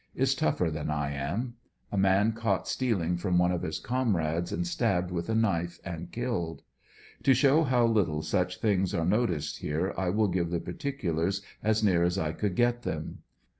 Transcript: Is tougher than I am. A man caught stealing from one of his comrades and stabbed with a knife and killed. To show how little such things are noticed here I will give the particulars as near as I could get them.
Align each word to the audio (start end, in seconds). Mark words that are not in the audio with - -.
Is 0.15 0.33
tougher 0.33 0.71
than 0.71 0.89
I 0.89 1.11
am. 1.13 1.57
A 1.91 1.95
man 1.95 2.31
caught 2.31 2.67
stealing 2.67 3.17
from 3.17 3.37
one 3.37 3.51
of 3.51 3.61
his 3.61 3.77
comrades 3.77 4.51
and 4.51 4.65
stabbed 4.65 5.11
with 5.11 5.29
a 5.29 5.35
knife 5.35 5.79
and 5.85 6.11
killed. 6.11 6.63
To 7.21 7.35
show 7.35 7.61
how 7.65 7.85
little 7.85 8.23
such 8.23 8.59
things 8.59 8.95
are 8.95 9.05
noticed 9.05 9.57
here 9.59 9.93
I 9.95 10.09
will 10.09 10.27
give 10.29 10.49
the 10.49 10.59
particulars 10.59 11.43
as 11.61 11.83
near 11.83 12.01
as 12.01 12.17
I 12.17 12.31
could 12.31 12.55
get 12.55 12.81
them. 12.81 13.19